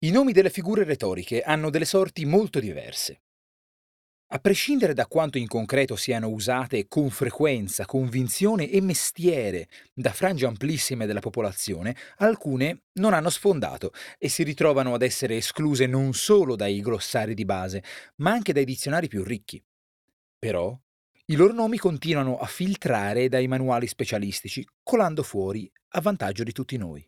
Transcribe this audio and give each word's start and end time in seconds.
I 0.00 0.12
nomi 0.12 0.30
delle 0.30 0.48
figure 0.48 0.84
retoriche 0.84 1.42
hanno 1.42 1.70
delle 1.70 1.84
sorti 1.84 2.24
molto 2.24 2.60
diverse. 2.60 3.22
A 4.28 4.38
prescindere 4.38 4.94
da 4.94 5.08
quanto 5.08 5.38
in 5.38 5.48
concreto 5.48 5.96
siano 5.96 6.28
usate 6.28 6.86
con 6.86 7.10
frequenza, 7.10 7.84
convinzione 7.84 8.70
e 8.70 8.80
mestiere 8.80 9.68
da 9.92 10.12
frange 10.12 10.46
amplissime 10.46 11.04
della 11.04 11.18
popolazione, 11.18 11.96
alcune 12.18 12.82
non 13.00 13.12
hanno 13.12 13.28
sfondato 13.28 13.90
e 14.18 14.28
si 14.28 14.44
ritrovano 14.44 14.94
ad 14.94 15.02
essere 15.02 15.38
escluse 15.38 15.86
non 15.86 16.14
solo 16.14 16.54
dai 16.54 16.80
glossari 16.80 17.34
di 17.34 17.44
base, 17.44 17.82
ma 18.18 18.30
anche 18.30 18.52
dai 18.52 18.64
dizionari 18.64 19.08
più 19.08 19.24
ricchi. 19.24 19.60
Però 20.38 20.78
i 21.24 21.34
loro 21.34 21.52
nomi 21.52 21.76
continuano 21.76 22.38
a 22.38 22.46
filtrare 22.46 23.28
dai 23.28 23.48
manuali 23.48 23.88
specialistici, 23.88 24.64
colando 24.80 25.24
fuori 25.24 25.68
a 25.94 26.00
vantaggio 26.00 26.44
di 26.44 26.52
tutti 26.52 26.76
noi. 26.76 27.04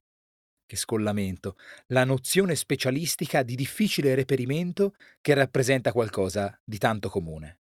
Che 0.70 0.76
scollamento, 0.76 1.56
la 1.88 2.04
nozione 2.04 2.54
specialistica 2.54 3.42
di 3.42 3.56
difficile 3.56 4.14
reperimento 4.14 4.94
che 5.20 5.34
rappresenta 5.34 5.90
qualcosa 5.90 6.56
di 6.62 6.78
tanto 6.78 7.08
comune. 7.08 7.58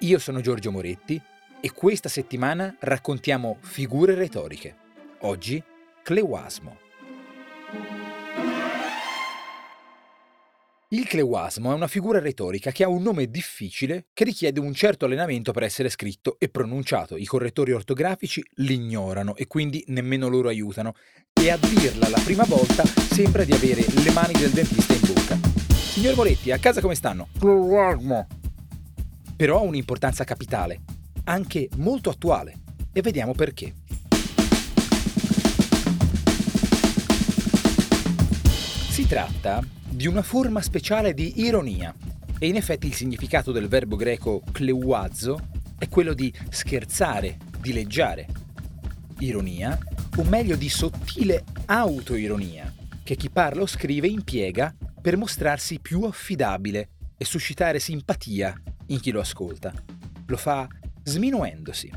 Io 0.00 0.18
sono 0.18 0.40
Giorgio 0.40 0.72
Moretti 0.72 1.22
e 1.60 1.72
questa 1.72 2.08
settimana 2.08 2.76
raccontiamo 2.80 3.58
figure 3.60 4.16
retoriche. 4.16 4.76
Oggi, 5.20 5.62
Cleuasmo. 6.02 6.78
Il 10.94 11.08
cleuasmo 11.08 11.72
è 11.72 11.74
una 11.74 11.88
figura 11.88 12.20
retorica 12.20 12.70
che 12.70 12.84
ha 12.84 12.88
un 12.88 13.02
nome 13.02 13.28
difficile 13.28 14.06
che 14.14 14.22
richiede 14.22 14.60
un 14.60 14.72
certo 14.74 15.06
allenamento 15.06 15.50
per 15.50 15.64
essere 15.64 15.88
scritto 15.88 16.36
e 16.38 16.48
pronunciato. 16.48 17.16
I 17.16 17.24
correttori 17.24 17.72
ortografici 17.72 18.40
l'ignorano 18.58 19.34
e 19.34 19.48
quindi 19.48 19.82
nemmeno 19.88 20.28
loro 20.28 20.46
aiutano. 20.46 20.94
E 21.32 21.50
a 21.50 21.56
dirla 21.56 22.08
la 22.08 22.20
prima 22.24 22.44
volta 22.44 22.84
sembra 22.84 23.42
di 23.42 23.50
avere 23.50 23.84
le 24.04 24.10
mani 24.12 24.34
del 24.34 24.50
dentista 24.50 24.92
in 24.92 25.00
bocca. 25.00 25.36
Signor 25.74 26.14
Moretti, 26.14 26.52
a 26.52 26.58
casa 26.58 26.80
come 26.80 26.94
stanno? 26.94 27.26
Cleuasmo. 27.40 28.28
Però 29.34 29.58
ha 29.58 29.62
un'importanza 29.62 30.22
capitale, 30.22 30.82
anche 31.24 31.68
molto 31.78 32.08
attuale. 32.08 32.60
E 32.92 33.00
vediamo 33.00 33.32
perché. 33.32 33.74
Si 38.90 39.08
tratta 39.08 39.82
di 39.94 40.08
una 40.08 40.22
forma 40.22 40.60
speciale 40.60 41.14
di 41.14 41.44
ironia. 41.44 41.94
E 42.40 42.48
in 42.48 42.56
effetti 42.56 42.88
il 42.88 42.94
significato 42.94 43.52
del 43.52 43.68
verbo 43.68 43.94
greco 43.94 44.42
kleuazzo 44.50 45.38
è 45.78 45.88
quello 45.88 46.14
di 46.14 46.34
scherzare, 46.50 47.38
dileggiare. 47.60 48.26
Ironia, 49.20 49.78
o 50.16 50.24
meglio 50.24 50.56
di 50.56 50.68
sottile 50.68 51.44
autoironia, 51.66 52.74
che 53.04 53.14
chi 53.14 53.30
parla 53.30 53.62
o 53.62 53.66
scrive 53.66 54.08
impiega 54.08 54.74
per 55.00 55.16
mostrarsi 55.16 55.78
più 55.78 56.02
affidabile 56.02 56.88
e 57.16 57.24
suscitare 57.24 57.78
simpatia 57.78 58.52
in 58.86 58.98
chi 58.98 59.12
lo 59.12 59.20
ascolta. 59.20 59.72
Lo 60.26 60.36
fa 60.36 60.66
sminuendosi. 61.04 61.92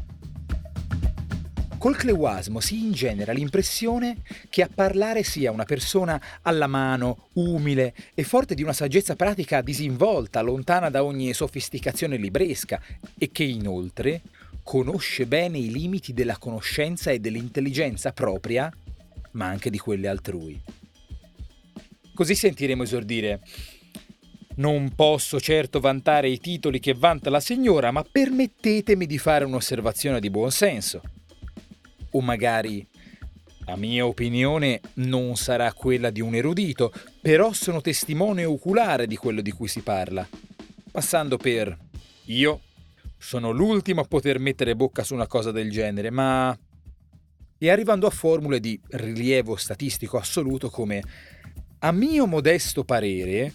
Col 1.78 1.95
cleuasmo 1.95 2.59
si 2.59 2.80
ingenera 2.80 3.31
l'impressione 3.31 4.17
che 4.50 4.64
a 4.64 4.70
parlare 4.73 5.22
sia 5.22 5.52
una 5.52 5.64
persona 5.64 6.20
alla 6.42 6.66
mano, 6.66 7.30
umile 7.33 7.94
e 8.16 8.23
forte 8.23 8.56
di 8.56 8.64
una 8.64 8.73
saggezza 8.73 9.16
pratica 9.16 9.61
disinvolta, 9.61 10.42
lontana 10.42 10.89
da 10.89 11.03
ogni 11.03 11.31
sofisticazione 11.33 12.17
libresca 12.17 12.81
e 13.16 13.30
che 13.31 13.44
inoltre 13.44 14.22
conosce 14.64 15.28
bene 15.28 15.59
i 15.59 15.70
limiti 15.70 16.14
della 16.14 16.38
conoscenza 16.38 17.11
e 17.11 17.20
dell'intelligenza 17.20 18.11
propria, 18.11 18.72
ma 19.31 19.45
anche 19.45 19.70
di 19.70 19.78
quelle 19.78 20.08
altrui. 20.08 20.59
Così 22.16 22.33
sentiremo 22.33 22.81
esordire 22.81 23.42
non 24.55 24.95
posso 24.95 25.39
certo 25.39 25.80
vantare 25.80 26.28
i 26.28 26.39
titoli 26.39 26.80
che 26.80 26.95
vanta 26.95 27.30
la 27.30 27.39
signora, 27.39 27.92
ma 27.92 28.03
permettetemi 28.03 29.05
di 29.05 29.20
fare 29.20 29.45
un'osservazione 29.45 30.20
di 30.20 30.32
buon 30.32 30.49
senso 30.49 31.04
o 32.12 32.22
magari 32.22 32.88
la 33.68 33.76
mia 33.76 34.06
opinione 34.06 34.80
non 34.95 35.36
sarà 35.36 35.73
quella 35.73 36.10
di 36.10 36.22
un 36.22 36.36
erudito, 36.36 36.94
però 37.22 37.52
sono 37.52 37.82
testimone 37.82 38.45
oculare 38.45 39.08
di 39.08 39.18
quello 39.18 39.42
di 39.42 39.52
cui 39.52 39.68
si 39.68 39.82
parla. 39.82 40.28
Passando 40.90 41.36
per 41.36 41.78
io 42.26 42.62
sono 43.18 43.52
l'ultimo 43.52 44.02
a 44.02 44.06
poter 44.06 44.40
mettere 44.40 44.76
bocca 44.76 45.04
su 45.04 45.14
una 45.14 45.28
cosa 45.28 45.52
del 45.52 45.70
genere, 45.70 46.12
ma... 46.12 46.58
e 47.58 47.70
arrivando 47.70 48.08
a 48.08 48.12
formule 48.12 48.62
di 48.62 48.80
rilievo 48.92 49.58
statistico 49.58 50.18
assoluto 50.18 50.70
come 50.70 51.04
a 51.80 51.92
mio 51.92 52.26
modesto 52.26 52.86
parere 52.86 53.54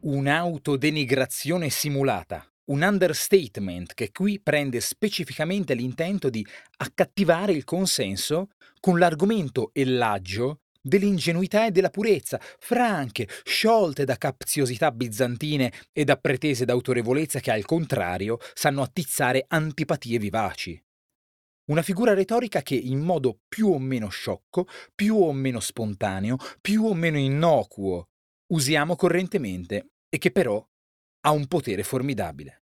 un'autodenigrazione 0.00 1.68
simulata 1.70 2.48
un 2.66 2.82
understatement 2.82 3.94
che 3.94 4.10
qui 4.10 4.40
prende 4.40 4.80
specificamente 4.80 5.74
l'intento 5.74 6.30
di 6.30 6.46
accattivare 6.78 7.52
il 7.52 7.64
consenso 7.64 8.48
con 8.80 8.98
l'argomento 8.98 9.70
e 9.72 9.84
l'aggio 9.84 10.60
dell'ingenuità 10.80 11.66
e 11.66 11.72
della 11.72 11.90
purezza, 11.90 12.40
franche, 12.58 13.28
sciolte 13.44 14.04
da 14.04 14.16
capziosità 14.16 14.92
bizantine 14.92 15.72
e 15.92 16.04
da 16.04 16.16
pretese 16.16 16.64
d'autorevolezza 16.64 17.40
che 17.40 17.50
al 17.50 17.64
contrario 17.64 18.38
sanno 18.54 18.82
attizzare 18.82 19.44
antipatie 19.48 20.18
vivaci. 20.18 20.80
Una 21.68 21.82
figura 21.82 22.14
retorica 22.14 22.62
che 22.62 22.76
in 22.76 23.00
modo 23.00 23.40
più 23.48 23.72
o 23.72 23.78
meno 23.80 24.08
sciocco, 24.08 24.68
più 24.94 25.16
o 25.16 25.32
meno 25.32 25.58
spontaneo, 25.58 26.36
più 26.60 26.84
o 26.84 26.94
meno 26.94 27.18
innocuo 27.18 28.10
usiamo 28.52 28.94
correntemente 28.94 29.88
e 30.08 30.18
che 30.18 30.30
però 30.30 30.64
ha 31.26 31.32
un 31.32 31.48
potere 31.48 31.82
formidabile. 31.82 32.62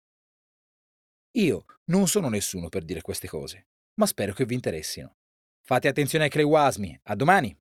Io 1.33 1.67
non 1.91 2.09
sono 2.09 2.31
nessuno 2.31 2.71
per 2.71 2.85
dire 2.85 3.03
queste 3.03 3.29
cose, 3.29 3.67
ma 3.97 4.07
spero 4.07 4.33
che 4.33 4.47
vi 4.47 4.55
interessino. 4.55 5.17
Fate 5.61 5.89
attenzione 5.89 6.25
ai 6.25 6.31
cleuasmi. 6.31 7.01
A 7.05 7.15
domani! 7.15 7.55